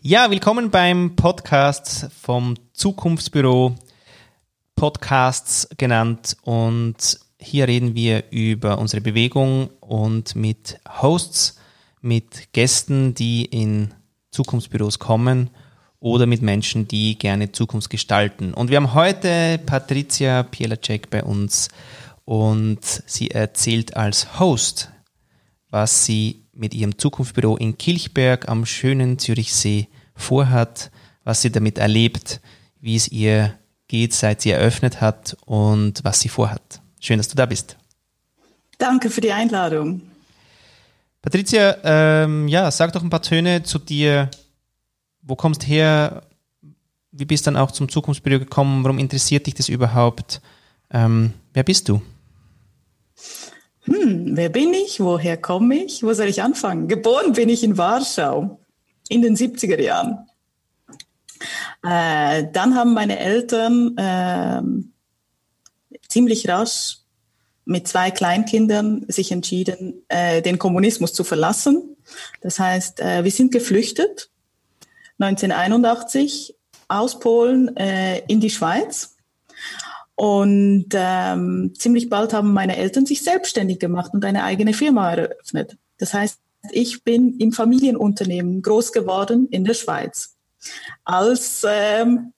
[0.00, 3.74] Ja, willkommen beim Podcast vom Zukunftsbüro,
[4.76, 6.36] Podcasts genannt.
[6.42, 11.58] Und hier reden wir über unsere Bewegung und mit Hosts,
[12.00, 13.92] mit Gästen, die in
[14.30, 15.50] Zukunftsbüros kommen
[15.98, 18.54] oder mit Menschen, die gerne Zukunft gestalten.
[18.54, 21.70] Und wir haben heute Patricia Pielacek bei uns
[22.24, 24.92] und sie erzählt als Host,
[25.70, 30.90] was sie mit ihrem Zukunftsbüro in Kilchberg am schönen Zürichsee vorhat,
[31.24, 32.40] was sie damit erlebt,
[32.80, 33.54] wie es ihr
[33.86, 36.80] geht, seit sie eröffnet hat und was sie vorhat.
[37.00, 37.76] Schön, dass du da bist.
[38.76, 40.02] Danke für die Einladung.
[41.22, 44.30] Patricia, ähm, ja, sag doch ein paar Töne zu dir.
[45.22, 46.22] Wo kommst du her?
[47.12, 48.82] Wie bist du dann auch zum Zukunftsbüro gekommen?
[48.82, 50.40] Warum interessiert dich das überhaupt?
[50.90, 52.02] Ähm, wer bist du?
[53.88, 55.00] Hm, wer bin ich?
[55.00, 56.02] Woher komme ich?
[56.02, 56.88] Wo soll ich anfangen?
[56.88, 58.60] Geboren bin ich in Warschau
[59.08, 60.28] in den 70er Jahren.
[61.82, 64.62] Äh, dann haben meine Eltern äh,
[66.08, 66.98] ziemlich rasch
[67.64, 71.96] mit zwei Kleinkindern sich entschieden, äh, den Kommunismus zu verlassen.
[72.40, 74.30] Das heißt, äh, wir sind geflüchtet
[75.18, 76.56] 1981
[76.88, 79.17] aus Polen äh, in die Schweiz
[80.18, 85.76] und ähm, ziemlich bald haben meine Eltern sich selbstständig gemacht und eine eigene Firma eröffnet.
[85.96, 86.40] Das heißt,
[86.72, 90.34] ich bin im Familienunternehmen groß geworden in der Schweiz.
[91.04, 92.32] Als, ähm,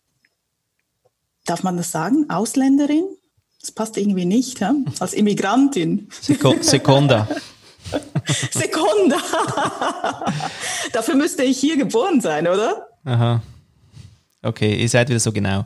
[1.46, 3.04] darf man das sagen, Ausländerin?
[3.62, 4.74] Das passt irgendwie nicht, ja?
[4.98, 6.10] als Immigrantin.
[6.20, 7.26] Seconda.
[8.50, 9.16] Seconda.
[10.92, 12.88] Dafür müsste ich hier geboren sein, oder?
[13.06, 13.42] Aha.
[14.42, 15.64] Okay, ihr seid wieder so genau.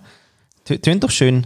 [0.64, 1.44] Tönt doch schön.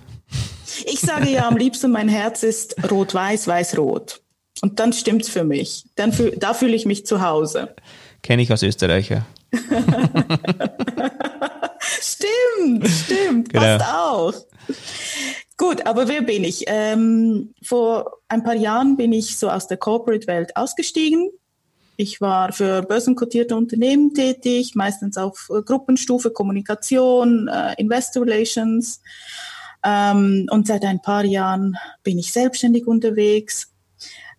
[0.84, 4.20] Ich sage ja am liebsten, mein Herz ist rot-weiß, weiß-rot.
[4.62, 5.84] Und dann stimmt's für mich.
[5.94, 7.74] Dann fühl, da fühle ich mich zu Hause.
[8.22, 9.24] Kenne ich als Österreicher.
[11.80, 13.78] stimmt, stimmt, genau.
[13.78, 14.34] passt auch.
[15.56, 16.64] Gut, aber wer bin ich?
[16.66, 21.30] Ähm, vor ein paar Jahren bin ich so aus der Corporate-Welt ausgestiegen.
[21.96, 29.00] Ich war für börsenkotierte Unternehmen tätig, meistens auf Gruppenstufe Kommunikation, äh, Investor Relations
[29.88, 33.72] ähm, und seit ein paar Jahren bin ich selbstständig unterwegs,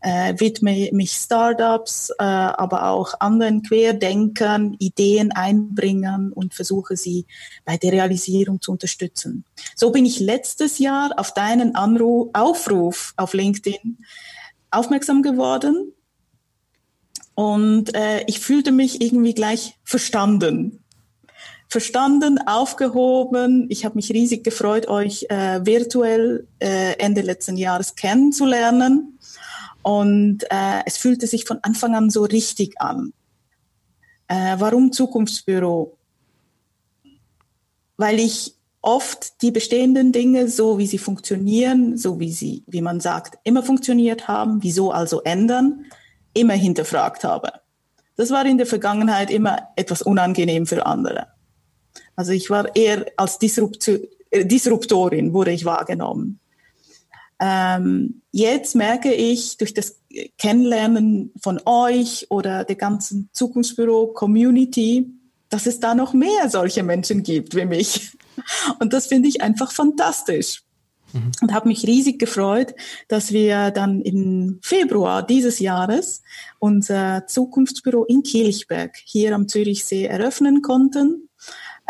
[0.01, 7.25] äh, widme mich Startups, äh, aber auch anderen Querdenkern, Ideen einbringen und versuche sie
[7.65, 9.43] bei der Realisierung zu unterstützen.
[9.75, 13.97] So bin ich letztes Jahr auf deinen Anruf, Aufruf auf LinkedIn
[14.71, 15.93] aufmerksam geworden
[17.33, 20.83] und äh, ich fühlte mich irgendwie gleich verstanden
[21.69, 23.67] verstanden, aufgehoben.
[23.69, 29.19] Ich habe mich riesig gefreut, euch äh, virtuell äh, Ende letzten Jahres kennenzulernen.
[29.83, 33.13] Und äh, es fühlte sich von Anfang an so richtig an.
[34.27, 35.95] Äh, warum Zukunftsbüro?
[37.97, 42.99] Weil ich oft die bestehenden Dinge, so wie sie funktionieren, so wie sie, wie man
[42.99, 45.85] sagt, immer funktioniert haben, wieso also ändern,
[46.33, 47.51] immer hinterfragt habe.
[48.15, 51.27] Das war in der Vergangenheit immer etwas unangenehm für andere.
[52.19, 56.41] Also ich war eher als äh, Disruptorin, wurde ich wahrgenommen.
[57.39, 60.01] Ähm, jetzt merke ich durch das
[60.37, 65.09] Kennenlernen von euch oder der ganzen Zukunftsbüro-Community,
[65.47, 68.17] dass es da noch mehr solche Menschen gibt wie mich.
[68.79, 70.63] Und das finde ich einfach fantastisch.
[71.13, 71.31] Mhm.
[71.41, 72.75] Und habe mich riesig gefreut,
[73.07, 76.21] dass wir dann im Februar dieses Jahres
[76.59, 81.28] unser Zukunftsbüro in Kilchberg hier am Zürichsee eröffnen konnten.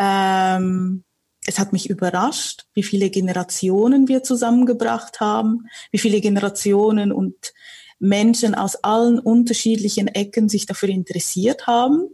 [0.00, 1.04] Ähm,
[1.46, 7.52] es hat mich überrascht, wie viele Generationen wir zusammengebracht haben, wie viele Generationen und
[7.98, 12.08] Menschen aus allen unterschiedlichen Ecken sich dafür interessiert haben.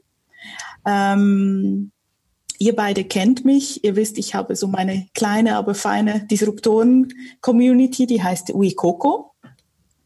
[0.85, 1.93] Ähm,
[2.59, 8.23] ihr beide kennt mich, ihr wisst, ich habe so meine kleine, aber feine Disruptoren-Community, die
[8.23, 9.33] heißt WeCoco.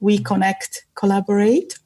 [0.00, 1.76] We Connect, Collaborate.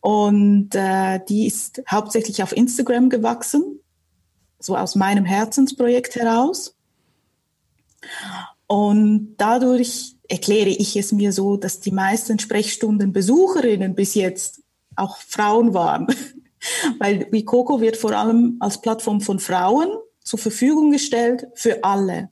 [0.00, 3.80] Und äh, die ist hauptsächlich auf Instagram gewachsen
[4.64, 6.74] so aus meinem Herzensprojekt heraus.
[8.66, 14.62] Und dadurch erkläre ich es mir so, dass die meisten Sprechstundenbesucherinnen bis jetzt
[14.96, 16.06] auch Frauen waren.
[16.98, 19.88] Weil Wikoko wird vor allem als Plattform von Frauen
[20.22, 22.30] zur Verfügung gestellt für alle,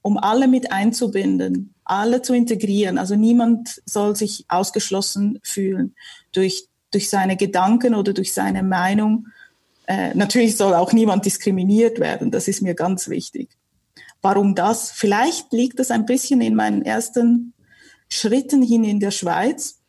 [0.00, 2.96] um alle mit einzubinden, alle zu integrieren.
[2.96, 5.94] Also niemand soll sich ausgeschlossen fühlen
[6.32, 9.26] durch, durch seine Gedanken oder durch seine Meinung
[9.86, 13.50] äh, natürlich soll auch niemand diskriminiert werden, das ist mir ganz wichtig.
[14.22, 14.90] Warum das?
[14.90, 17.52] Vielleicht liegt es ein bisschen in meinen ersten
[18.08, 19.80] Schritten hin in der Schweiz.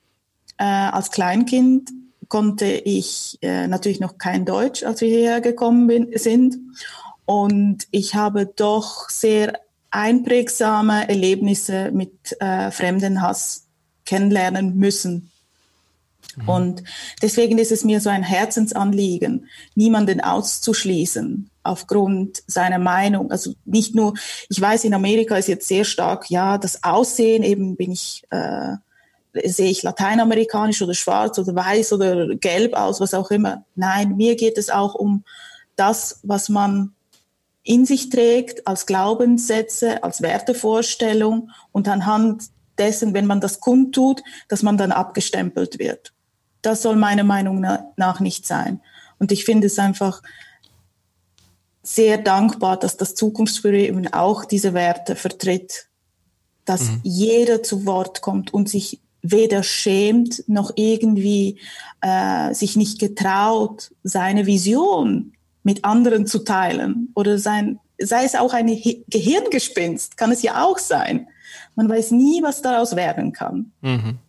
[0.57, 1.91] Äh, als Kleinkind
[2.27, 6.57] konnte ich äh, natürlich noch kein Deutsch, als wir hierher gekommen bin, sind.
[7.25, 9.59] Und ich habe doch sehr
[9.91, 13.67] einprägsame Erlebnisse mit äh, Fremdenhass
[14.05, 15.31] kennenlernen müssen.
[16.37, 16.49] Mhm.
[16.49, 16.83] Und
[17.21, 23.31] deswegen ist es mir so ein Herzensanliegen, niemanden auszuschließen aufgrund seiner Meinung.
[23.31, 24.13] Also nicht nur,
[24.49, 28.75] ich weiß, in Amerika ist jetzt sehr stark, ja, das Aussehen, eben bin ich, äh,
[29.43, 33.65] sehe ich lateinamerikanisch oder schwarz oder weiß oder gelb aus, was auch immer.
[33.75, 35.23] Nein, mir geht es auch um
[35.75, 36.93] das, was man
[37.63, 42.43] in sich trägt, als Glaubenssätze, als Wertevorstellung und anhand
[42.77, 46.13] dessen, wenn man das kundtut, dass man dann abgestempelt wird.
[46.61, 47.65] Das soll meiner Meinung
[47.95, 48.81] nach nicht sein.
[49.19, 50.21] Und ich finde es einfach
[51.83, 55.87] sehr dankbar, dass das Zukunftsbüro eben auch diese Werte vertritt,
[56.65, 56.99] dass mhm.
[57.03, 61.59] jeder zu Wort kommt und sich weder schämt noch irgendwie
[62.01, 65.33] äh, sich nicht getraut, seine Vision
[65.63, 70.77] mit anderen zu teilen oder sein, sei es auch ein Gehirngespinst, kann es ja auch
[70.77, 71.27] sein.
[71.75, 73.71] Man weiß nie, was daraus werden kann.
[73.81, 74.19] Mhm.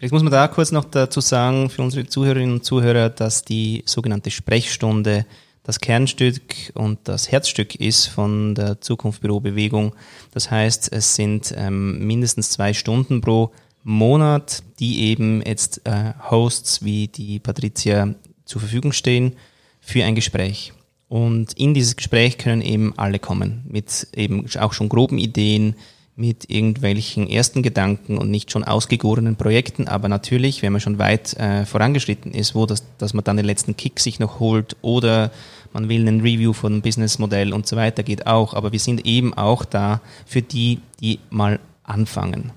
[0.00, 3.82] Vielleicht muss man da kurz noch dazu sagen, für unsere Zuhörerinnen und Zuhörer, dass die
[3.84, 5.26] sogenannte Sprechstunde
[5.62, 9.94] das Kernstück und das Herzstück ist von der Zukunftsbürobewegung.
[10.30, 13.50] Das heißt, es sind ähm, mindestens zwei Stunden pro
[13.82, 18.14] Monat, die eben jetzt äh, Hosts wie die Patricia
[18.46, 19.36] zur Verfügung stehen
[19.82, 20.72] für ein Gespräch.
[21.08, 25.74] Und in dieses Gespräch können eben alle kommen, mit eben auch schon groben Ideen,
[26.16, 31.34] mit irgendwelchen ersten Gedanken und nicht schon ausgegorenen Projekten, aber natürlich, wenn man schon weit
[31.34, 35.30] äh, vorangeschritten ist, wo das, dass man dann den letzten Kick sich noch holt oder
[35.72, 39.06] man will einen Review von einem Businessmodell und so weiter, geht auch, aber wir sind
[39.06, 42.52] eben auch da für die, die mal anfangen.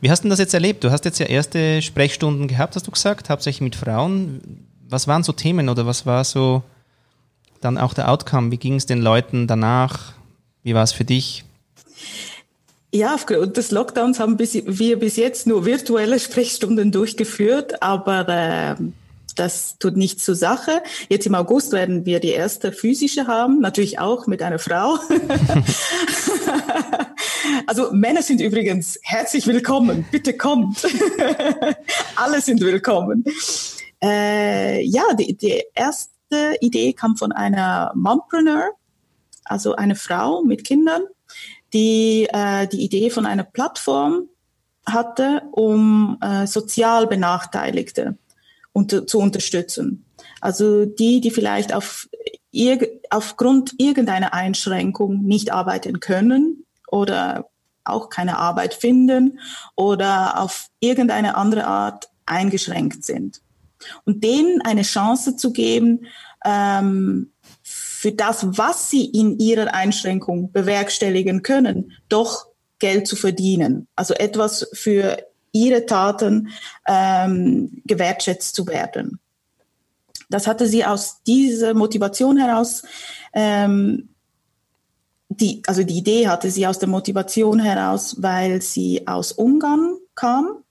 [0.00, 0.84] Wie hast du das jetzt erlebt?
[0.84, 4.66] Du hast jetzt ja erste Sprechstunden gehabt, hast du gesagt, hauptsächlich mit Frauen.
[4.88, 6.62] Was waren so Themen oder was war so
[7.60, 8.50] dann auch der Outcome?
[8.50, 10.12] Wie ging es den Leuten danach?
[10.64, 11.44] Wie war es für dich?
[12.90, 18.74] Ja, aufgrund des Lockdowns haben wir bis jetzt nur virtuelle Sprechstunden durchgeführt, aber äh,
[19.36, 20.82] das tut nichts zur Sache.
[21.08, 24.96] Jetzt im August werden wir die erste physische haben, natürlich auch mit einer Frau.
[27.66, 30.06] also Männer sind übrigens herzlich willkommen.
[30.10, 30.86] Bitte kommt.
[32.16, 33.24] Alle sind willkommen.
[34.02, 38.70] Äh, ja, die, die erste Idee kam von einer Mompreneur
[39.44, 41.02] also eine Frau mit Kindern,
[41.72, 44.28] die äh, die Idee von einer Plattform
[44.86, 48.16] hatte, um äh, sozial Benachteiligte
[48.72, 50.04] unter, zu unterstützen.
[50.40, 52.08] Also die, die vielleicht auf
[52.50, 57.48] irg aufgrund irgendeiner Einschränkung nicht arbeiten können oder
[57.84, 59.40] auch keine Arbeit finden
[59.74, 63.40] oder auf irgendeine andere Art eingeschränkt sind.
[64.04, 66.06] Und denen eine Chance zu geben,
[66.44, 67.32] ähm,
[68.04, 72.48] für das, was sie in ihrer Einschränkung bewerkstelligen können, doch
[72.78, 73.88] Geld zu verdienen.
[73.96, 76.48] Also etwas für ihre Taten
[76.86, 79.20] ähm, gewertschätzt zu werden.
[80.28, 82.82] Das hatte sie aus dieser Motivation heraus,
[83.32, 84.10] ähm,
[85.30, 90.62] die, also die Idee hatte sie aus der Motivation heraus, weil sie aus Ungarn kam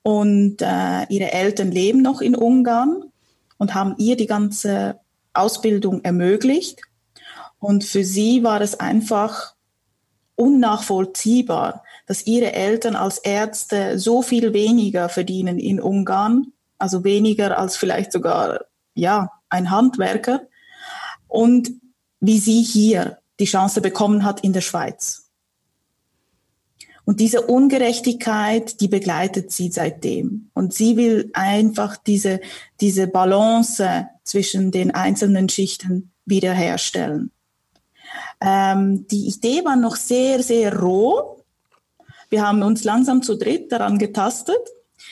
[0.00, 3.04] und äh, ihre Eltern leben noch in Ungarn
[3.58, 4.98] und haben ihr die ganze
[5.40, 6.80] Ausbildung ermöglicht.
[7.58, 9.54] Und für sie war es einfach
[10.36, 17.76] unnachvollziehbar, dass ihre Eltern als Ärzte so viel weniger verdienen in Ungarn, also weniger als
[17.76, 20.42] vielleicht sogar ja ein Handwerker,
[21.28, 21.70] und
[22.20, 25.29] wie sie hier die Chance bekommen hat in der Schweiz.
[27.04, 30.50] Und diese Ungerechtigkeit, die begleitet sie seitdem.
[30.54, 32.40] Und sie will einfach diese,
[32.80, 37.32] diese Balance zwischen den einzelnen Schichten wiederherstellen.
[38.40, 41.44] Ähm, die Idee war noch sehr, sehr roh.
[42.28, 44.60] Wir haben uns langsam zu dritt daran getastet.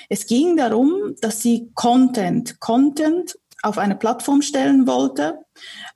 [0.09, 5.39] Es ging darum, dass sie Content, Content auf eine Plattform stellen wollte,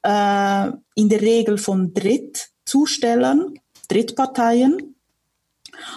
[0.02, 3.54] äh, in der Regel von Drittzustellern,
[3.88, 4.91] Drittparteien,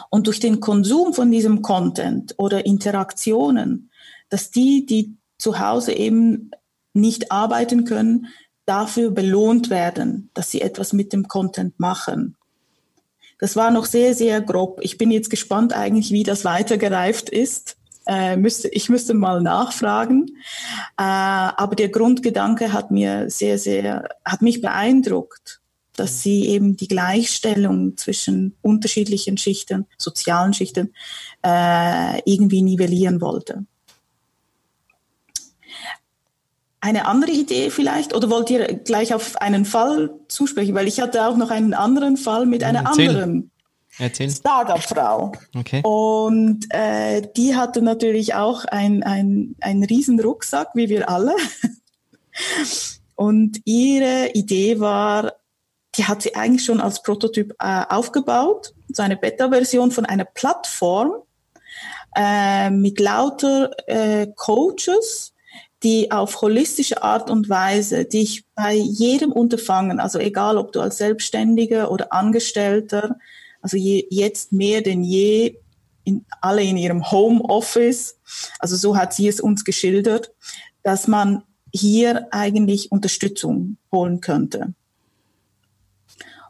[0.10, 3.92] und durch den Konsum von diesem Content oder Interaktionen,
[4.30, 6.52] dass die, die zu Hause eben
[6.94, 8.28] nicht arbeiten können,
[8.66, 12.36] dafür belohnt werden, dass sie etwas mit dem Content machen.
[13.40, 14.80] Das war noch sehr, sehr grob.
[14.82, 17.78] Ich bin jetzt gespannt eigentlich, wie das weitergereift ist.
[18.08, 20.38] Äh, müsste, ich müsste mal nachfragen.
[20.98, 25.62] Äh, aber der Grundgedanke hat mir sehr, sehr, hat mich beeindruckt,
[25.96, 30.94] dass sie eben die Gleichstellung zwischen unterschiedlichen Schichten, sozialen Schichten,
[31.44, 33.66] äh, irgendwie nivellieren wollte.
[36.82, 40.76] Eine andere Idee vielleicht, oder wollt ihr gleich auf einen Fall zusprechen?
[40.76, 43.10] Weil ich hatte auch noch einen anderen Fall mit einer Erzähl.
[43.10, 43.52] anderen
[44.30, 45.32] Startup-Frau.
[45.56, 45.82] Okay.
[45.84, 51.34] Und äh, die hatte natürlich auch ein, ein, einen riesen Rucksack, wie wir alle.
[53.16, 55.34] Und ihre Idee war,
[55.98, 61.14] die hat sie eigentlich schon als Prototyp äh, aufgebaut, so eine Beta-Version von einer Plattform
[62.16, 65.34] äh, mit lauter äh, Coaches,
[65.84, 70.98] die auf holistische Art und Weise dich bei jedem Unterfangen, also egal ob du als
[70.98, 73.18] Selbstständiger oder Angestellter,
[73.62, 75.58] also je, jetzt mehr denn je,
[76.04, 78.20] in, alle in ihrem Homeoffice,
[78.60, 80.32] also so hat sie es uns geschildert,
[80.84, 84.74] dass man hier eigentlich Unterstützung holen könnte.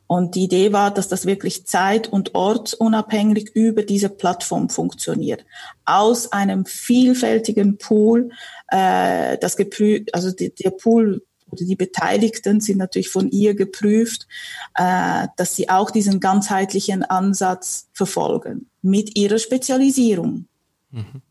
[0.07, 5.45] Und die Idee war, dass das wirklich zeit- und ortsunabhängig über diese Plattform funktioniert.
[5.85, 8.29] Aus einem vielfältigen Pool,
[8.67, 14.27] äh, das geprüft, also die, der Pool oder die Beteiligten sind natürlich von ihr geprüft,
[14.75, 20.45] äh, dass sie auch diesen ganzheitlichen Ansatz verfolgen mit ihrer Spezialisierung.
[20.91, 21.21] Mhm.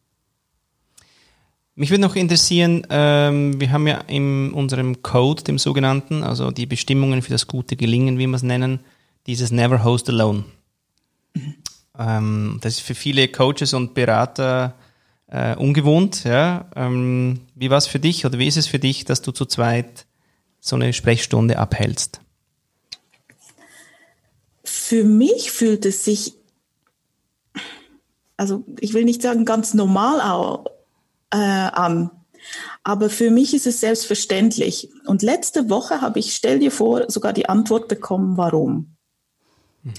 [1.76, 6.66] Mich würde noch interessieren, ähm, wir haben ja in unserem Code, dem sogenannten, also die
[6.66, 8.78] Bestimmungen für das gute Gelingen, wie wir es nennen,
[9.26, 10.44] dieses Never Host Alone.
[11.98, 14.74] Ähm, das ist für viele Coaches und Berater
[15.26, 16.22] äh, ungewohnt.
[16.22, 16.70] Ja?
[16.76, 19.44] Ähm, wie war es für dich oder wie ist es für dich, dass du zu
[19.44, 20.06] zweit
[20.60, 22.20] so eine Sprechstunde abhältst?
[24.62, 26.34] Für mich fühlt es sich,
[28.36, 30.20] also ich will nicht sagen ganz normal
[31.34, 32.10] äh, an.
[32.82, 34.90] Aber für mich ist es selbstverständlich.
[35.06, 38.96] Und letzte Woche habe ich, stell dir vor, sogar die Antwort bekommen, warum.
[39.82, 39.92] Mhm.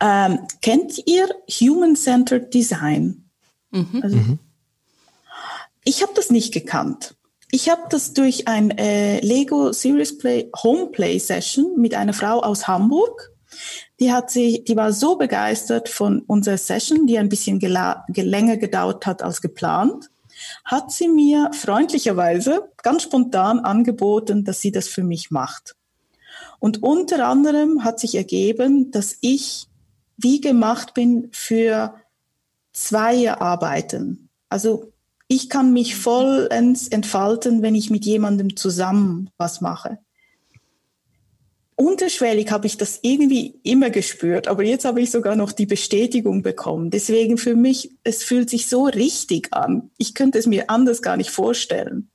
[0.00, 3.24] Ähm, kennt ihr Human-Centered Design?
[3.70, 4.00] Mhm.
[4.02, 4.38] Also, mhm.
[5.84, 7.14] Ich habe das nicht gekannt.
[7.52, 12.40] Ich habe das durch ein äh, Lego Serious Play Home Play Session mit einer Frau
[12.40, 13.30] aus Hamburg.
[14.00, 19.06] Die hat sie, die war so begeistert von unserer Session, die ein bisschen länger gedauert
[19.06, 20.10] hat als geplant
[20.64, 25.76] hat sie mir freundlicherweise ganz spontan angeboten, dass sie das für mich macht.
[26.58, 29.66] Und unter anderem hat sich ergeben, dass ich
[30.16, 31.94] wie gemacht bin für
[32.72, 34.28] Zweierarbeiten.
[34.48, 34.92] Also
[35.28, 39.98] ich kann mich vollends entfalten, wenn ich mit jemandem zusammen was mache
[41.76, 46.42] unterschwellig habe ich das irgendwie immer gespürt, aber jetzt habe ich sogar noch die Bestätigung
[46.42, 46.90] bekommen.
[46.90, 49.90] Deswegen für mich, es fühlt sich so richtig an.
[49.98, 52.08] Ich könnte es mir anders gar nicht vorstellen.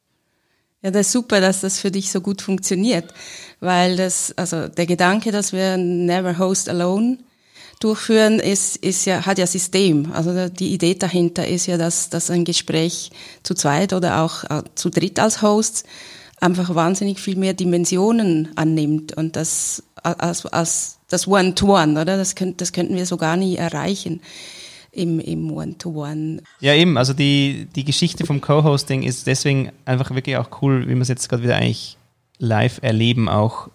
[0.81, 3.13] Ja, das ist super, dass das für dich so gut funktioniert,
[3.59, 7.19] weil das, also der Gedanke, dass wir Never Host Alone
[7.79, 10.11] durchführen, ist, ist ja, hat ja System.
[10.11, 13.11] Also die Idee dahinter ist ja, dass, dass ein Gespräch
[13.43, 15.83] zu zweit oder auch äh, zu dritt als Hosts
[16.41, 22.17] einfach wahnsinnig viel mehr Dimensionen annimmt und das als, als das One-to-One, -One, oder?
[22.17, 24.21] Das, könnt, das könnten wir so gar nie erreichen
[24.91, 26.39] im, One-to-One.
[26.39, 26.43] -One.
[26.59, 30.95] Ja, eben, also die, die Geschichte vom Co-Hosting ist deswegen einfach wirklich auch cool, wie
[30.95, 31.97] wir es jetzt gerade wieder eigentlich
[32.39, 33.69] live erleben, auch,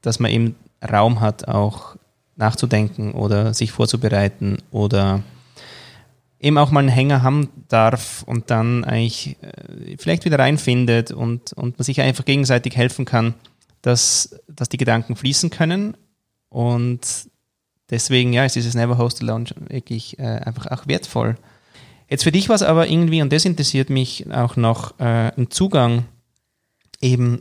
[0.00, 1.96] dass man eben Raum hat, auch
[2.36, 5.22] nachzudenken oder sich vorzubereiten oder
[6.40, 11.52] eben auch mal einen Hänger haben darf und dann eigentlich äh, vielleicht wieder reinfindet und,
[11.52, 13.34] und man sich einfach gegenseitig helfen kann,
[13.82, 15.96] dass, dass die Gedanken fließen können.
[16.48, 17.00] Und
[17.90, 21.36] deswegen, ja, ist dieses Never Host Alone wirklich äh, einfach auch wertvoll.
[22.08, 25.50] Jetzt für dich war es aber irgendwie, und das interessiert mich auch noch, äh, ein
[25.50, 26.06] Zugang
[27.00, 27.40] eben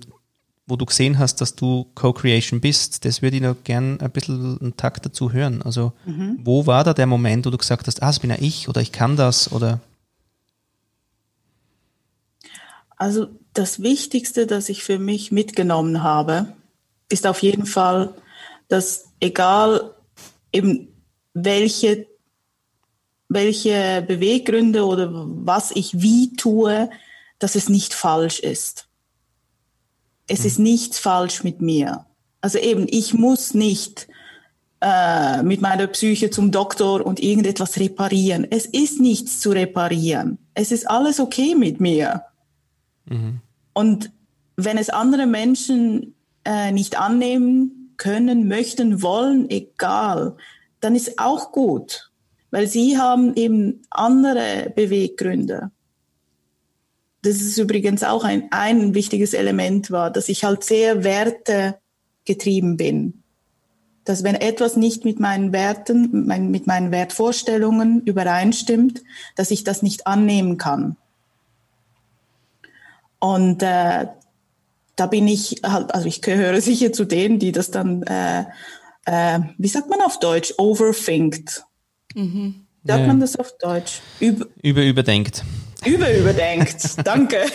[0.68, 4.60] wo du gesehen hast, dass du Co-Creation bist, das würde ich noch gern ein bisschen
[4.60, 5.62] einen Takt dazu hören.
[5.62, 6.40] Also, mhm.
[6.44, 8.82] wo war da der Moment, wo du gesagt hast, ah, das bin ja ich oder
[8.82, 9.80] ich kann das oder?
[12.98, 16.54] Also, das Wichtigste, das ich für mich mitgenommen habe,
[17.10, 18.14] ist auf jeden Fall,
[18.68, 19.94] dass egal
[20.52, 20.90] eben
[21.34, 22.08] welche,
[23.30, 26.90] welche Beweggründe oder was ich wie tue,
[27.40, 28.87] dass es nicht falsch ist
[30.28, 32.06] es ist nichts falsch mit mir.
[32.42, 34.08] Also eben, ich muss nicht
[34.82, 38.46] äh, mit meiner Psyche zum Doktor und irgendetwas reparieren.
[38.50, 40.38] Es ist nichts zu reparieren.
[40.54, 42.24] Es ist alles okay mit mir.
[43.06, 43.42] Mhm.
[43.74, 44.12] Und
[44.56, 46.16] wenn es andere Menschen
[46.46, 50.36] äh, nicht annehmen können, möchten, wollen, egal,
[50.80, 52.12] dann ist auch gut,
[52.52, 55.72] weil sie haben eben andere Beweggründe
[57.22, 63.24] das ist übrigens auch ein, ein wichtiges Element war, dass ich halt sehr wertegetrieben bin.
[64.06, 69.04] dass wenn etwas nicht mit meinen Werten, mit meinen Wertvorstellungen übereinstimmt,
[69.36, 70.96] dass ich das nicht annehmen kann.
[73.20, 74.08] Und äh,
[74.96, 78.46] da bin ich halt, also ich gehöre sicher zu denen, die das dann, äh,
[79.06, 81.66] äh, wie sagt man auf Deutsch, overthinkt.
[82.16, 82.66] Mhm.
[82.86, 83.08] Sagt ja.
[83.08, 84.00] man das auf Deutsch?
[84.20, 85.44] Über, über überdenkt.
[85.88, 87.46] Über überdenkt, danke.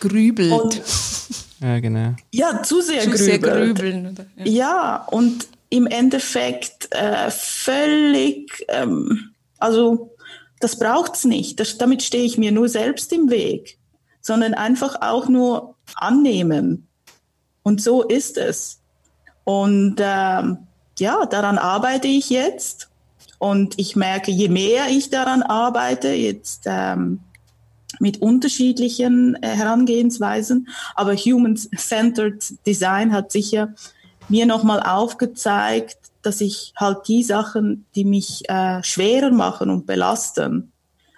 [0.00, 0.52] Grübelt.
[0.52, 0.82] Und,
[1.60, 2.14] ja, genau.
[2.32, 3.24] Ja, zu sehr, zu grübelt.
[3.24, 4.06] sehr grübeln.
[4.08, 4.26] Oder?
[4.36, 4.44] Ja.
[4.44, 10.14] ja, und im Endeffekt äh, völlig, ähm, also
[10.60, 11.58] das braucht's nicht.
[11.60, 13.78] Das, damit stehe ich mir nur selbst im Weg,
[14.20, 16.88] sondern einfach auch nur annehmen.
[17.62, 18.80] Und so ist es.
[19.44, 20.58] Und ähm,
[20.98, 22.91] ja, daran arbeite ich jetzt.
[23.42, 27.18] Und ich merke, je mehr ich daran arbeite, jetzt ähm,
[27.98, 33.74] mit unterschiedlichen äh, Herangehensweisen, aber Human-Centered Design hat sicher
[34.28, 40.70] mir nochmal aufgezeigt, dass ich halt die Sachen, die mich äh, schwerer machen und belasten,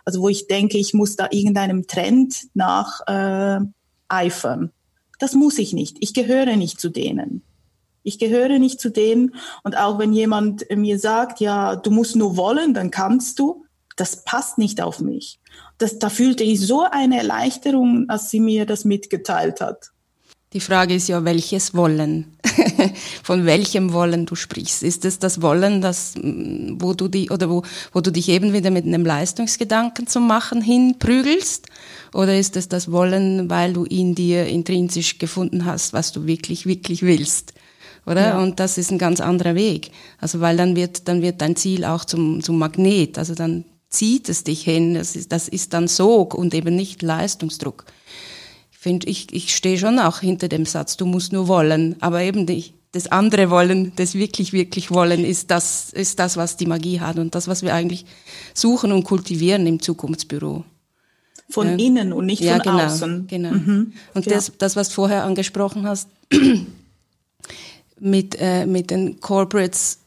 [0.07, 3.61] also wo ich denke, ich muss da irgendeinem Trend nach äh,
[4.09, 4.71] eifern.
[5.19, 5.99] Das muss ich nicht.
[6.01, 7.43] Ich gehöre nicht zu denen.
[8.05, 9.35] Ich gehöre nicht zu denen.
[9.65, 13.65] Und auch wenn jemand mir sagt, ja, du musst nur wollen, dann kannst du,
[13.97, 15.41] das passt nicht auf mich.
[15.79, 19.91] Das, da fühlte ich so eine Erleichterung, als sie mir das mitgeteilt hat.
[20.53, 22.37] Die Frage ist ja, welches Wollen?
[23.25, 24.85] Von welchem Wollen du sprichst?
[24.85, 28.53] Ist es das Wollen, das, mm, wo du die, oder wo, wo du dich eben
[28.53, 31.67] wieder mit einem Leistungsgedanken zum Machen hinprügelst?
[32.13, 36.67] Oder ist es das Wollen, weil du in dir intrinsisch gefunden hast, was du wirklich,
[36.67, 37.53] wirklich willst?
[38.07, 38.29] Oder?
[38.29, 38.43] Ja.
[38.43, 39.91] Und das ist ein ganz anderer Weg.
[40.21, 43.19] Also, weil dann wird, dann wird dein Ziel auch zum, zum Magnet.
[43.19, 44.95] Also dann zieht es dich hin.
[44.95, 47.85] Das ist, das ist dann Sog und eben nicht Leistungsdruck.
[48.73, 51.97] Ich finde, ich, ich stehe schon auch hinter dem Satz, du musst nur wollen.
[52.01, 56.57] Aber eben die, das andere Wollen, das wirklich, wirklich Wollen, ist das, ist das, was
[56.57, 58.05] die Magie hat und das, was wir eigentlich
[58.53, 60.65] suchen und kultivieren im Zukunftsbüro.
[61.51, 61.87] Von ja.
[61.87, 63.27] innen und nicht ja, von genau, außen.
[63.27, 63.51] Genau.
[63.51, 63.93] Mhm.
[64.15, 64.33] Und ja.
[64.33, 66.09] das, das, was du vorher angesprochen hast,
[68.05, 69.99] mit, äh, mit den Corporates,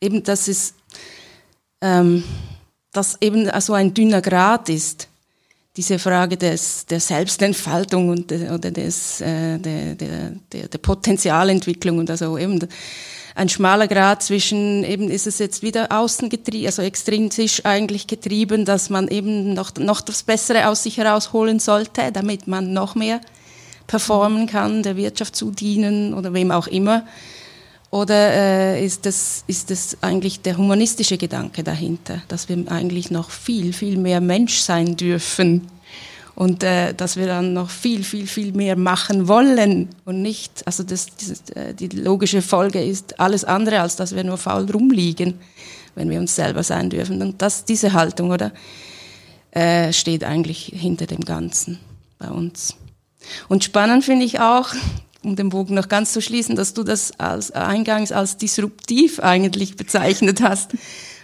[0.00, 0.74] eben das ist,
[1.80, 2.24] ähm,
[2.92, 5.08] dass eben so ein dünner Grad ist,
[5.76, 11.98] diese Frage des, der Selbstentfaltung und de, oder des, äh, der, der, der, der Potenzialentwicklung
[11.98, 12.60] und also eben
[13.36, 18.64] ein schmaler Grad zwischen eben ist es jetzt wieder außen getrieben, also extrinsisch eigentlich getrieben,
[18.64, 23.20] dass man eben noch, noch das Bessere aus sich herausholen sollte, damit man noch mehr
[23.88, 27.04] performen kann, der Wirtschaft zudienen oder wem auch immer.
[27.94, 33.30] Oder äh, ist, das, ist das eigentlich der humanistische Gedanke dahinter, dass wir eigentlich noch
[33.30, 35.68] viel, viel mehr Mensch sein dürfen
[36.34, 40.82] und äh, dass wir dann noch viel, viel, viel mehr machen wollen und nicht, also
[40.82, 45.38] das, das, äh, die logische Folge ist alles andere, als dass wir nur faul rumliegen,
[45.94, 47.22] wenn wir uns selber sein dürfen.
[47.22, 48.50] Und das, diese Haltung, oder,
[49.52, 51.78] äh, steht eigentlich hinter dem Ganzen
[52.18, 52.74] bei uns.
[53.48, 54.74] Und spannend finde ich auch,
[55.24, 59.76] um den Bogen noch ganz zu schließen, dass du das als eingangs als disruptiv eigentlich
[59.76, 60.72] bezeichnet hast.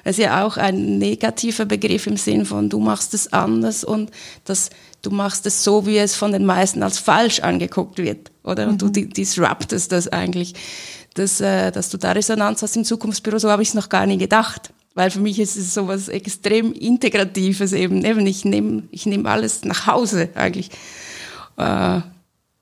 [0.05, 4.11] Das ist ja auch ein negativer Begriff im Sinn von, du machst es anders und
[4.45, 4.71] das,
[5.03, 8.69] du machst es so, wie es von den meisten als falsch angeguckt wird, oder?
[8.69, 8.93] Und mhm.
[8.93, 10.55] du disruptest das eigentlich,
[11.15, 14.07] dass, äh, dass du da Resonanz hast im Zukunftsbüro, so habe ich es noch gar
[14.07, 14.73] nie gedacht.
[14.95, 18.05] Weil für mich ist es so was extrem Integratives eben.
[18.05, 20.71] eben ich nehme ich nehm alles nach Hause eigentlich.
[21.57, 22.01] Äh,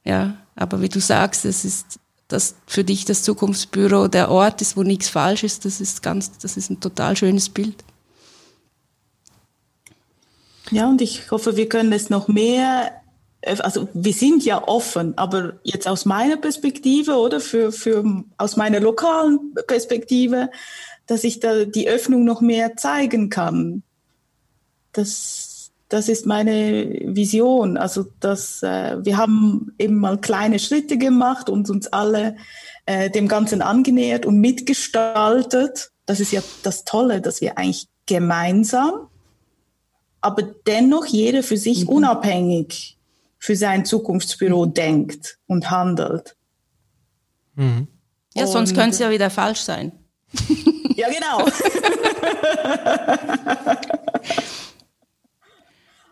[0.04, 4.76] ja, aber wie du sagst, es ist dass für dich das Zukunftsbüro der Ort ist,
[4.76, 7.82] wo nichts falsch ist, das ist ganz, das ist ein total schönes Bild.
[10.70, 12.92] Ja, und ich hoffe, wir können es noch mehr,
[13.42, 18.04] also wir sind ja offen, aber jetzt aus meiner Perspektive oder für, für,
[18.36, 20.50] aus meiner lokalen Perspektive,
[21.06, 23.82] dass ich da die Öffnung noch mehr zeigen kann.
[24.92, 25.47] Das,
[25.88, 27.76] das ist meine Vision.
[27.76, 32.36] Also dass äh, wir haben eben mal kleine Schritte gemacht und uns alle
[32.86, 35.90] äh, dem Ganzen angenähert und mitgestaltet.
[36.06, 39.08] Das ist ja das Tolle, dass wir eigentlich gemeinsam,
[40.20, 41.88] aber dennoch jeder für sich mhm.
[41.90, 42.96] unabhängig
[43.38, 44.74] für sein Zukunftsbüro mhm.
[44.74, 46.36] denkt und handelt.
[47.54, 47.88] Mhm.
[48.34, 49.92] Ja, sonst könnte es ja wieder falsch sein.
[50.96, 51.46] Ja, genau.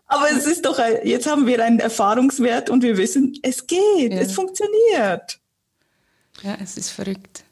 [0.07, 4.21] Aber es ist doch, jetzt haben wir einen Erfahrungswert und wir wissen, es geht, ja.
[4.21, 5.41] es funktioniert.
[6.43, 7.45] Ja, es ist verrückt.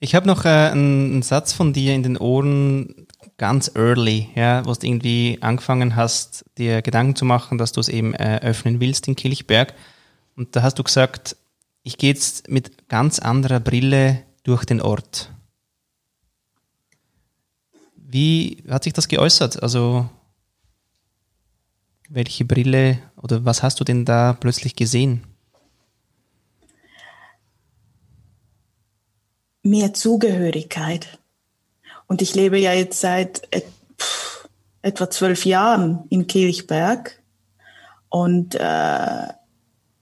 [0.00, 4.64] Ich habe noch äh, einen, einen, Satz von dir in den Ohren, ganz early, ja,
[4.64, 8.80] wo du irgendwie angefangen hast, dir Gedanken zu machen, dass du es eben äh, öffnen
[8.80, 9.74] willst in Kilchberg.
[10.36, 11.36] Und da hast du gesagt,
[11.82, 15.32] ich gehe jetzt mit ganz anderer Brille durch den Ort.
[17.96, 19.62] Wie hat sich das geäußert?
[19.62, 20.08] Also
[22.08, 25.24] welche Brille oder was hast du denn da plötzlich gesehen?
[29.62, 31.18] Mehr Zugehörigkeit.
[32.06, 33.46] Und ich lebe ja jetzt seit
[34.80, 37.22] etwa zwölf Jahren in Kilchberg.
[38.08, 39.28] Und äh,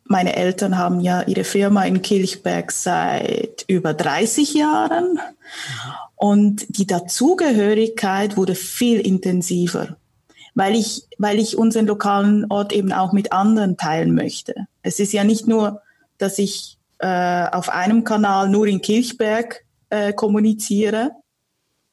[0.04, 5.18] meine Eltern haben ja ihre Firma in Kilchberg seit über 30 Jahren.
[6.14, 9.96] Und die Dazugehörigkeit wurde viel intensiver
[10.56, 14.54] weil ich, weil ich unseren lokalen Ort eben auch mit anderen teilen möchte.
[14.82, 15.82] Es ist ja nicht nur,
[16.16, 21.10] dass ich äh, auf einem Kanal nur in Kirchberg äh, kommuniziere,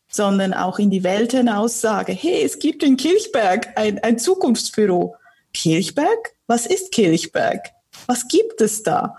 [0.09, 5.15] sondern auch in die Welt hinaus sage, hey, es gibt in Kirchberg ein, ein Zukunftsbüro.
[5.53, 6.33] Kirchberg?
[6.47, 7.69] Was ist Kirchberg?
[8.07, 9.17] Was gibt es da?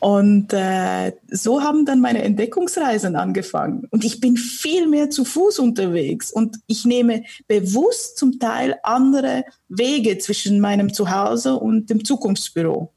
[0.00, 3.86] Und äh, so haben dann meine Entdeckungsreisen angefangen.
[3.90, 9.44] Und ich bin viel mehr zu Fuß unterwegs und ich nehme bewusst zum Teil andere
[9.68, 12.92] Wege zwischen meinem Zuhause und dem Zukunftsbüro.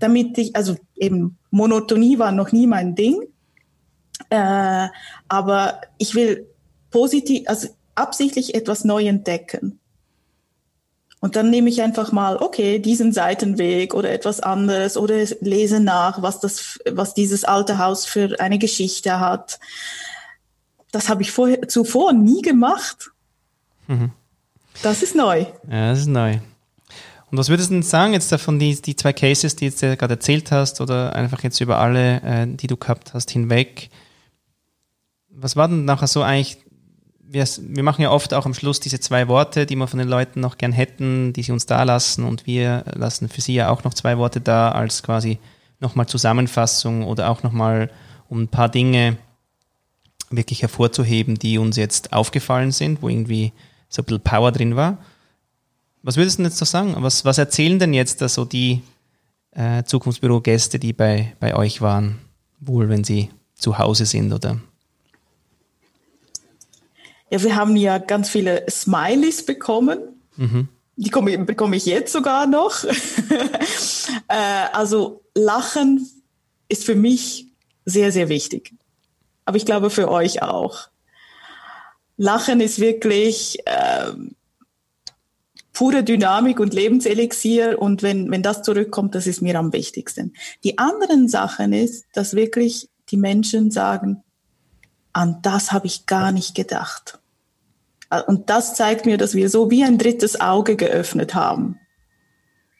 [0.00, 3.22] Damit ich, also eben Monotonie war noch nie mein Ding,
[4.30, 4.88] äh,
[5.28, 6.46] aber ich will
[6.90, 9.78] positiv, also absichtlich etwas neu entdecken.
[11.20, 16.22] Und dann nehme ich einfach mal, okay, diesen Seitenweg oder etwas anderes oder lese nach,
[16.22, 19.58] was das, was dieses alte Haus für eine Geschichte hat.
[20.92, 23.10] Das habe ich vorher, zuvor nie gemacht.
[23.88, 24.12] Mhm.
[24.82, 25.46] Das ist neu.
[25.68, 26.38] Ja, das ist neu.
[27.30, 30.14] Und was würdest du denn sagen jetzt davon, die, die zwei Cases, die jetzt gerade
[30.14, 33.90] erzählt hast, oder einfach jetzt über alle, äh, die du gehabt hast, hinweg?
[35.28, 36.58] Was war denn nachher so eigentlich
[37.30, 40.08] wir, wir machen ja oft auch am Schluss diese zwei Worte, die wir von den
[40.08, 43.68] Leuten noch gern hätten, die sie uns da lassen und wir lassen für sie ja
[43.68, 45.38] auch noch zwei Worte da als quasi
[45.80, 47.90] nochmal Zusammenfassung oder auch nochmal
[48.28, 49.18] um ein paar Dinge
[50.30, 53.52] wirklich hervorzuheben, die uns jetzt aufgefallen sind, wo irgendwie
[53.88, 54.98] so ein bisschen Power drin war.
[56.02, 56.94] Was würdest du denn jetzt so sagen?
[56.98, 58.82] Was, was erzählen denn jetzt da so die
[59.52, 62.18] äh, Zukunftsbüro-Gäste, die bei, bei euch waren,
[62.60, 64.58] wohl wenn sie zu Hause sind oder
[67.30, 69.98] ja, wir haben ja ganz viele Smileys bekommen.
[70.36, 70.68] Mhm.
[70.96, 72.84] Die komme, bekomme ich jetzt sogar noch.
[74.28, 76.08] äh, also Lachen
[76.68, 77.46] ist für mich
[77.84, 78.74] sehr, sehr wichtig.
[79.44, 80.88] Aber ich glaube für euch auch.
[82.16, 84.12] Lachen ist wirklich äh,
[85.72, 87.80] pure Dynamik und Lebenselixier.
[87.80, 90.34] Und wenn, wenn das zurückkommt, das ist mir am wichtigsten.
[90.64, 94.24] Die anderen Sachen ist, dass wirklich die Menschen sagen,
[95.18, 97.18] an das habe ich gar nicht gedacht.
[98.28, 101.80] Und das zeigt mir, dass wir so wie ein drittes Auge geöffnet haben,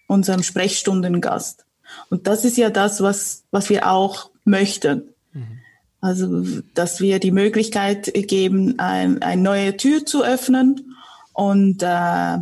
[0.06, 1.66] unserem Sprechstundengast.
[2.10, 5.14] Und das ist ja das, was, was wir auch möchten.
[5.32, 5.58] Mhm.
[6.00, 10.94] Also, dass wir die Möglichkeit geben, ein, eine neue Tür zu öffnen
[11.32, 12.38] und äh,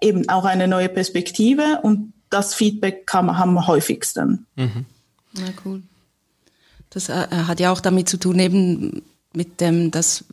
[0.00, 1.78] eben auch eine neue Perspektive.
[1.82, 4.46] Und das Feedback kam, haben wir häufigsten.
[4.56, 4.84] Mhm.
[5.34, 5.82] Na cool.
[6.92, 9.02] Das äh, hat ja auch damit zu tun, eben
[9.32, 10.24] mit dem, dass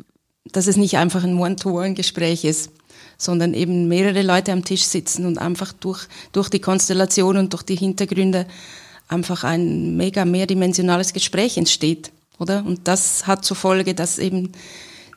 [0.52, 2.72] dass es nicht einfach ein One-to-One-Gespräch ist,
[3.18, 7.64] sondern eben mehrere Leute am Tisch sitzen und einfach durch, durch die Konstellation und durch
[7.64, 8.46] die Hintergründe
[9.08, 12.64] einfach ein mega mehrdimensionales Gespräch entsteht, oder?
[12.66, 14.52] Und das hat zur Folge, dass eben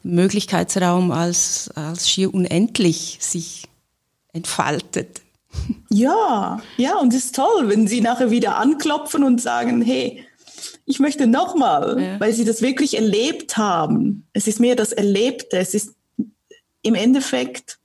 [0.02, 3.64] Möglichkeitsraum als, als schier unendlich sich
[4.32, 5.20] entfaltet.
[5.90, 10.24] Ja, ja, und ist toll, wenn sie nachher wieder anklopfen und sagen, hey,
[10.84, 12.20] ich möchte nochmal, ja.
[12.20, 14.26] weil sie das wirklich erlebt haben.
[14.32, 15.58] Es ist mehr das Erlebte.
[15.58, 15.94] Es ist
[16.82, 17.78] im Endeffekt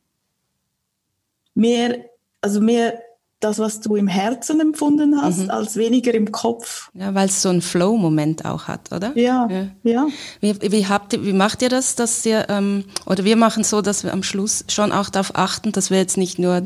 [1.53, 2.05] mehr,
[2.41, 2.99] also mehr
[3.39, 5.49] das, was du im Herzen empfunden hast, mhm.
[5.51, 6.89] als weniger im Kopf.
[6.95, 9.15] Ja, weil es so einen Flow-Moment auch hat, oder?
[9.15, 9.67] Ja, ja.
[9.83, 10.07] ja.
[10.39, 13.81] Wie, wie, habt ihr, wie macht ihr das, dass ihr, ähm, oder wir machen so,
[13.81, 16.65] dass wir am Schluss schon auch darauf achten, dass wir jetzt nicht nur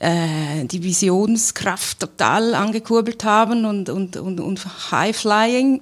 [0.00, 5.80] äh, die Visionskraft total angekurbelt haben und, und, und, und High Flying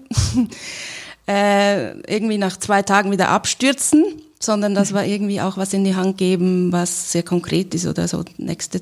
[1.29, 4.05] äh, irgendwie nach zwei Tagen wieder abstürzen,
[4.41, 8.09] sondern dass wir irgendwie auch was in die Hand geben, was sehr konkret ist oder
[8.09, 8.81] so nächste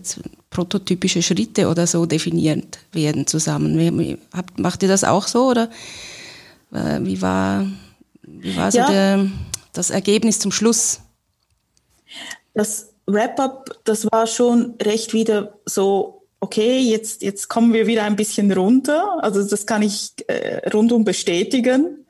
[0.51, 4.19] prototypische Schritte oder so definiert werden zusammen.
[4.33, 5.69] Habt, macht ihr das auch so oder
[6.73, 7.67] äh, wie war,
[8.23, 8.91] wie war so ja.
[8.91, 9.27] der,
[9.73, 11.01] das Ergebnis zum Schluss?
[12.55, 18.17] Das Wrap-up, das war schon recht wieder so, okay, jetzt, jetzt kommen wir wieder ein
[18.17, 19.23] bisschen runter.
[19.23, 22.07] Also das kann ich äh, rundum bestätigen,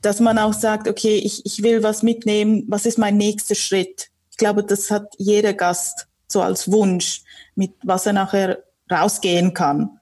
[0.00, 4.08] dass man auch sagt, okay, ich, ich will was mitnehmen, was ist mein nächster Schritt?
[4.30, 7.22] Ich glaube, das hat jeder Gast so als Wunsch,
[7.54, 10.00] mit was er nachher rausgehen kann.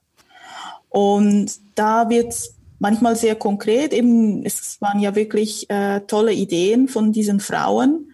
[0.89, 3.93] Und da wird es manchmal sehr konkret.
[3.93, 8.13] Eben, es waren ja wirklich äh, tolle Ideen von diesen Frauen.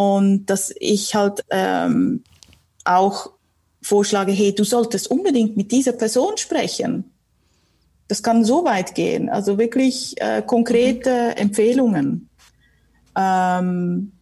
[0.00, 2.24] Und dass ich halt ähm,
[2.86, 3.32] auch
[3.82, 7.12] vorschlage, hey, du solltest unbedingt mit dieser Person sprechen.
[8.08, 9.28] Das kann so weit gehen.
[9.28, 12.30] Also wirklich äh, konkrete Empfehlungen.
[13.14, 14.12] Ähm,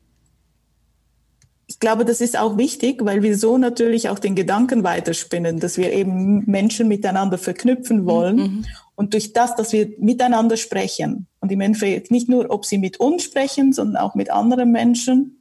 [1.68, 5.76] ich glaube, das ist auch wichtig, weil wir so natürlich auch den Gedanken weiterspinnen, dass
[5.76, 8.36] wir eben Menschen miteinander verknüpfen wollen.
[8.36, 8.64] Mhm.
[8.96, 12.98] Und durch das, dass wir miteinander sprechen und im Endeffekt nicht nur, ob sie mit
[12.98, 15.37] uns sprechen, sondern auch mit anderen Menschen,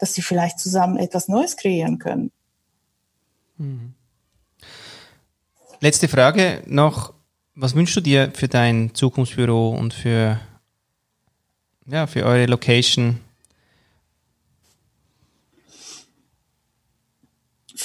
[0.00, 2.32] dass sie vielleicht zusammen etwas Neues kreieren können.
[3.58, 3.94] Mhm.
[5.80, 7.14] Letzte Frage noch.
[7.54, 10.40] Was wünschst du dir für dein Zukunftsbüro und für,
[11.86, 13.20] ja, für eure Location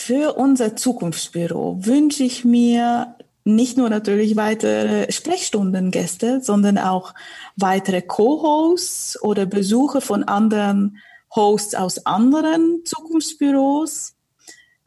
[0.05, 7.15] Für unser Zukunftsbüro wünsche ich mir nicht nur natürlich weitere Sprechstundengäste, sondern auch
[7.55, 10.97] weitere Co-Hosts oder Besuche von anderen
[11.35, 14.15] Hosts aus anderen Zukunftsbüros.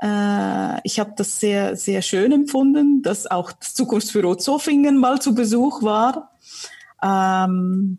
[0.00, 5.34] Äh, ich habe das sehr, sehr schön empfunden, dass auch das Zukunftsbüro Zofingen mal zu
[5.34, 6.32] Besuch war.
[7.02, 7.98] Ähm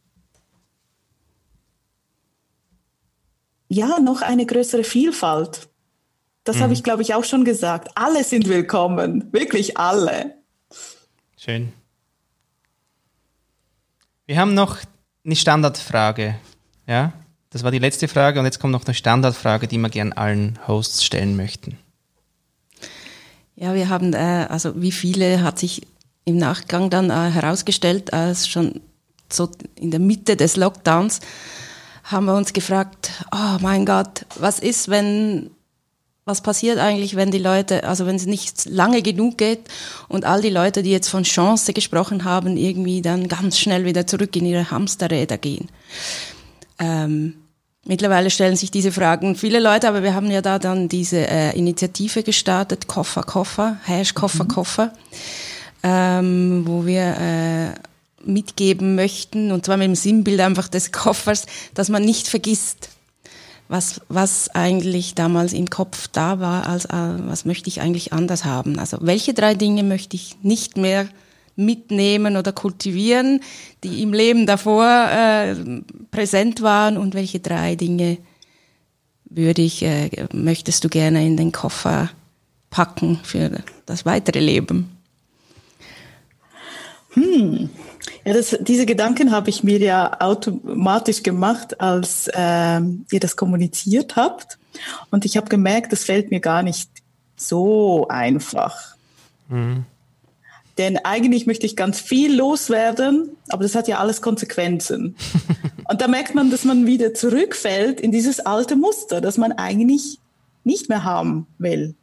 [3.68, 5.70] ja, noch eine größere Vielfalt
[6.50, 6.62] das mhm.
[6.64, 7.90] habe ich, glaube ich, auch schon gesagt.
[7.94, 9.32] Alle sind willkommen.
[9.32, 10.34] Wirklich alle.
[11.38, 11.72] Schön.
[14.26, 14.78] Wir haben noch
[15.24, 16.40] eine Standardfrage.
[16.88, 17.14] Ja,
[17.52, 20.60] das war die letzte Frage und jetzt kommt noch eine Standardfrage, die wir gern allen
[20.68, 21.78] Hosts stellen möchten.
[23.56, 25.82] Ja, wir haben, äh, also wie viele hat sich
[26.26, 28.82] im Nachgang dann äh, herausgestellt, als schon
[29.32, 31.20] so in der Mitte des Lockdowns
[32.04, 35.52] haben wir uns gefragt, oh mein Gott, was ist, wenn
[36.26, 39.62] was passiert eigentlich, wenn die Leute, also wenn es nicht lange genug geht
[40.08, 44.06] und all die Leute, die jetzt von Chance gesprochen haben, irgendwie dann ganz schnell wieder
[44.06, 45.70] zurück in ihre Hamsterräder gehen.
[46.78, 47.34] Ähm,
[47.90, 51.58] mittlerweile stellen sich diese Fragen viele Leute, aber wir haben ja da dann diese äh,
[51.58, 54.48] Initiative gestartet, Koffer, Koffer, Hash Koffer, mhm.
[54.48, 54.94] Koffer,
[55.82, 57.70] ähm, wo wir äh,
[58.24, 62.90] mitgeben möchten, und zwar mit dem Sinnbild einfach des Koffers, dass man nicht vergisst,
[63.70, 68.46] was, was eigentlich damals im Kopf da war, als äh, was möchte ich eigentlich anders
[68.46, 68.78] haben.
[68.78, 71.08] Also welche drei Dinge möchte ich nicht mehr
[71.60, 73.42] mitnehmen oder kultivieren,
[73.84, 75.56] die im Leben davor äh,
[76.12, 78.18] präsent waren und welche drei Dinge
[79.26, 82.10] würde ich, äh, möchtest du gerne in den Koffer
[82.70, 83.52] packen für
[83.86, 84.98] das weitere Leben?
[87.14, 87.70] Hm,
[88.26, 92.80] ja, das, diese Gedanken habe ich mir ja automatisch gemacht, als äh,
[93.12, 94.58] ihr das kommuniziert habt.
[95.10, 96.90] Und ich habe gemerkt, das fällt mir gar nicht
[97.36, 98.96] so einfach.
[99.48, 99.86] Mhm.
[100.80, 105.16] Denn eigentlich möchte ich ganz viel loswerden, aber das hat ja alles Konsequenzen.
[105.90, 110.20] Und da merkt man, dass man wieder zurückfällt in dieses alte Muster, das man eigentlich
[110.64, 111.96] nicht mehr haben will.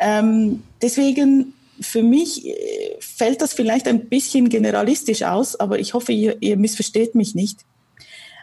[0.00, 6.10] Ähm, deswegen für mich äh, fällt das vielleicht ein bisschen generalistisch aus, aber ich hoffe,
[6.10, 7.60] ihr, ihr missversteht mich nicht.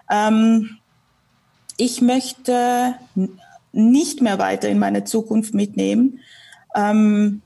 [0.10, 0.78] Ähm,
[1.76, 2.96] ich möchte
[3.74, 6.20] nicht mehr weiter in meine Zukunft mitnehmen
[6.76, 7.42] ähm,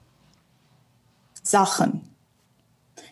[1.52, 2.02] Sachen.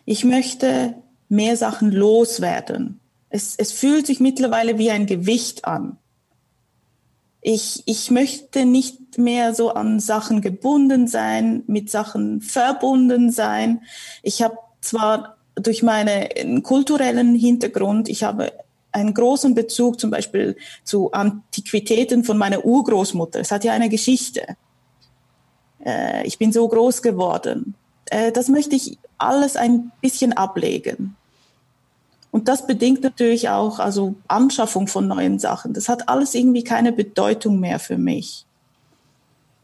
[0.04, 0.94] Ich möchte
[1.28, 2.98] mehr Sachen loswerden.
[3.28, 5.98] Es, es fühlt sich mittlerweile wie ein Gewicht an
[7.42, 13.82] ich, ich möchte nicht mehr so an Sachen gebunden sein, mit Sachen verbunden sein.
[14.22, 18.52] Ich habe zwar durch meinen kulturellen Hintergrund, ich habe
[18.92, 23.40] einen großen Bezug zum Beispiel zu Antiquitäten von meiner Urgroßmutter.
[23.40, 24.56] Es hat ja eine Geschichte.
[25.84, 27.74] Äh, ich bin so groß geworden.
[28.10, 31.16] Äh, das möchte ich alles ein bisschen ablegen.
[32.30, 35.72] Und das bedingt natürlich auch also Anschaffung von neuen Sachen.
[35.72, 38.44] Das hat alles irgendwie keine Bedeutung mehr für mich.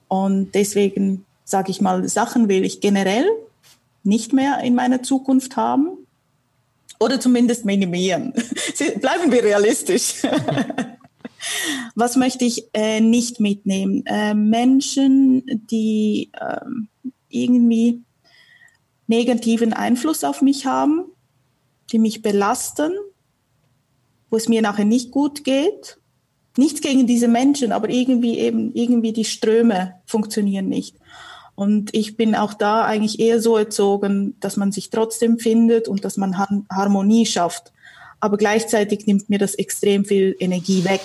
[0.09, 3.27] Und deswegen sage ich mal, Sachen will ich generell
[4.03, 5.89] nicht mehr in meiner Zukunft haben
[6.99, 8.33] oder zumindest minimieren.
[9.01, 10.23] Bleiben wir realistisch.
[11.95, 14.05] Was möchte ich äh, nicht mitnehmen?
[14.07, 16.61] Äh, Menschen, die äh,
[17.29, 18.01] irgendwie
[19.07, 21.05] negativen Einfluss auf mich haben,
[21.93, 22.93] die mich belasten,
[24.31, 25.99] wo es mir nachher nicht gut geht.
[26.57, 30.97] Nichts gegen diese Menschen, aber irgendwie eben, irgendwie die Ströme funktionieren nicht.
[31.55, 36.05] Und ich bin auch da eigentlich eher so erzogen, dass man sich trotzdem findet und
[36.05, 37.73] dass man Harmonie schafft.
[38.21, 41.01] Aber gleichzeitig nimmt mir das extrem viel Energie weg.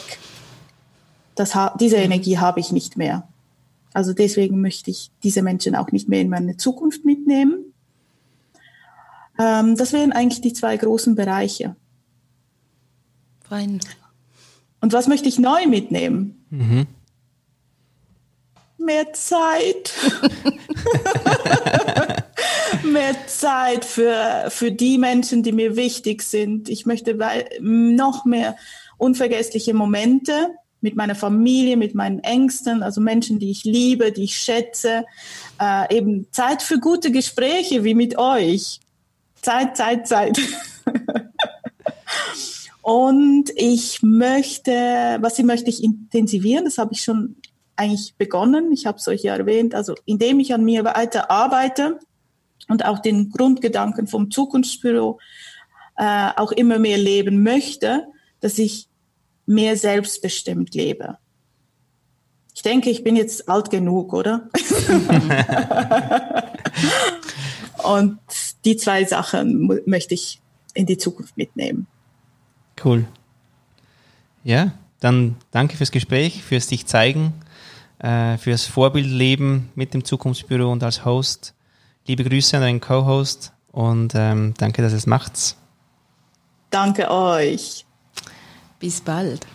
[1.36, 3.28] Das, diese Energie habe ich nicht mehr.
[3.94, 7.71] Also deswegen möchte ich diese Menschen auch nicht mehr in meine Zukunft mitnehmen.
[9.42, 11.76] Ähm, das wären eigentlich die zwei großen Bereiche.
[13.48, 13.80] Fein.
[14.82, 16.46] Und was möchte ich neu mitnehmen?
[16.50, 16.88] Mhm.
[18.78, 19.94] Mehr Zeit.
[22.84, 26.70] mehr Zeit für, für die Menschen, die mir wichtig sind.
[26.70, 27.18] Ich möchte
[27.60, 28.56] noch mehr
[28.98, 30.50] unvergessliche Momente
[30.82, 35.06] mit meiner Familie, mit meinen Ängsten, also Menschen, die ich liebe, die ich schätze.
[35.60, 38.80] Äh, eben Zeit für gute Gespräche wie mit euch.
[39.42, 40.40] Zeit, Zeit, Zeit.
[42.82, 44.72] Und ich möchte,
[45.22, 47.36] was ich möchte ich intensivieren, das habe ich schon
[47.76, 48.72] eigentlich begonnen.
[48.72, 52.00] Ich habe es euch ja erwähnt, also indem ich an mir weiter arbeite
[52.68, 55.20] und auch den Grundgedanken vom Zukunftsbüro
[55.98, 58.08] äh, auch immer mehr leben möchte,
[58.40, 58.88] dass ich
[59.46, 61.18] mehr selbstbestimmt lebe.
[62.54, 64.50] Ich denke, ich bin jetzt alt genug, oder?
[67.84, 68.20] Und
[68.66, 70.42] die zwei Sachen möchte ich
[70.74, 71.88] in die Zukunft mitnehmen.
[72.84, 73.06] Cool.
[74.44, 77.34] Ja, dann danke fürs Gespräch, fürs dich zeigen,
[78.00, 81.54] äh, fürs Vorbildleben mit dem Zukunftsbüro und als Host.
[82.08, 85.58] Liebe Grüße an deinen Co-Host und ähm, danke, dass es macht's.
[86.70, 87.86] Danke euch.
[88.80, 89.46] Bis bald.